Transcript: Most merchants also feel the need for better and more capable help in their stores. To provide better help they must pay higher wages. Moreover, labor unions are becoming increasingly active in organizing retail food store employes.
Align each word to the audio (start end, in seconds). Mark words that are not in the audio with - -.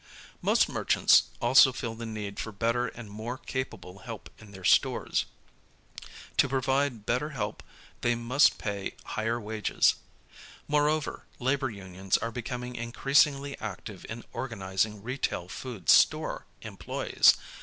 Most 0.41 0.67
merchants 0.67 1.25
also 1.39 1.71
feel 1.71 1.93
the 1.93 2.07
need 2.07 2.39
for 2.39 2.51
better 2.51 2.87
and 2.87 3.07
more 3.07 3.37
capable 3.37 3.99
help 3.99 4.31
in 4.39 4.49
their 4.49 4.63
stores. 4.63 5.25
To 6.37 6.49
provide 6.49 7.05
better 7.05 7.29
help 7.37 7.61
they 8.01 8.15
must 8.15 8.57
pay 8.57 8.95
higher 9.05 9.39
wages. 9.39 9.93
Moreover, 10.67 11.25
labor 11.37 11.69
unions 11.69 12.17
are 12.17 12.31
becoming 12.31 12.75
increasingly 12.75 13.55
active 13.59 14.03
in 14.09 14.23
organizing 14.33 15.03
retail 15.03 15.47
food 15.47 15.87
store 15.87 16.47
employes. 16.63 17.35